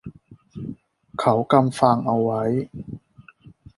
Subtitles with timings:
[1.19, 2.43] เขากำฟางเอาไว้